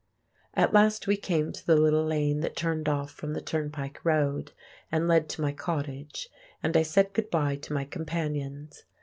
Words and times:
At 0.55 0.73
last 0.73 1.05
we 1.05 1.15
came 1.15 1.51
to 1.51 1.63
the 1.63 1.75
little 1.77 2.03
lane 2.03 2.39
that 2.39 2.55
turned 2.55 2.89
off 2.89 3.11
from 3.11 3.33
the 3.33 3.39
turnpike 3.39 4.03
road, 4.03 4.51
and 4.91 5.07
led 5.07 5.29
to 5.29 5.41
my 5.43 5.51
cottage, 5.51 6.27
and 6.63 6.75
I 6.75 6.81
said 6.81 7.13
good 7.13 7.29
bye 7.29 7.57
to 7.57 7.73
my 7.73 7.85
companions. 7.85 8.85